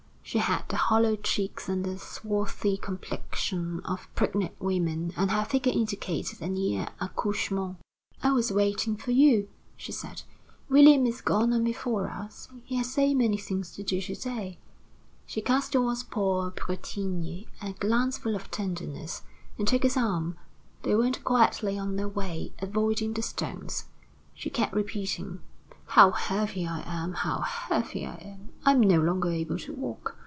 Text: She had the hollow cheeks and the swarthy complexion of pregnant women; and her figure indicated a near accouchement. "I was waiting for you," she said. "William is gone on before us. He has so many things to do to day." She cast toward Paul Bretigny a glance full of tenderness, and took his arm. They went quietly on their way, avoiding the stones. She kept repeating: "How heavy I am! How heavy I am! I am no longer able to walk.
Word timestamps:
She 0.23 0.37
had 0.37 0.63
the 0.69 0.77
hollow 0.77 1.17
cheeks 1.17 1.67
and 1.67 1.83
the 1.83 1.99
swarthy 1.99 2.77
complexion 2.77 3.81
of 3.81 4.07
pregnant 4.15 4.53
women; 4.61 5.11
and 5.17 5.29
her 5.29 5.43
figure 5.43 5.73
indicated 5.73 6.41
a 6.41 6.47
near 6.47 6.87
accouchement. 7.01 7.75
"I 8.23 8.31
was 8.31 8.49
waiting 8.49 8.95
for 8.95 9.11
you," 9.11 9.49
she 9.75 9.91
said. 9.91 10.21
"William 10.69 11.05
is 11.05 11.19
gone 11.19 11.51
on 11.51 11.65
before 11.65 12.07
us. 12.09 12.47
He 12.63 12.77
has 12.77 12.93
so 12.93 13.13
many 13.13 13.35
things 13.35 13.73
to 13.75 13.83
do 13.83 13.99
to 14.03 14.15
day." 14.15 14.57
She 15.25 15.41
cast 15.41 15.73
toward 15.73 15.97
Paul 16.09 16.51
Bretigny 16.51 17.49
a 17.61 17.73
glance 17.73 18.17
full 18.17 18.35
of 18.37 18.49
tenderness, 18.49 19.23
and 19.57 19.67
took 19.67 19.83
his 19.83 19.97
arm. 19.97 20.37
They 20.83 20.95
went 20.95 21.25
quietly 21.25 21.77
on 21.77 21.97
their 21.97 22.07
way, 22.07 22.53
avoiding 22.59 23.11
the 23.11 23.21
stones. 23.21 23.87
She 24.33 24.49
kept 24.49 24.73
repeating: 24.73 25.41
"How 25.87 26.11
heavy 26.11 26.65
I 26.65 26.83
am! 26.85 27.11
How 27.15 27.41
heavy 27.41 28.05
I 28.05 28.15
am! 28.15 28.49
I 28.65 28.71
am 28.71 28.79
no 28.79 29.01
longer 29.01 29.29
able 29.29 29.57
to 29.59 29.73
walk. 29.73 30.15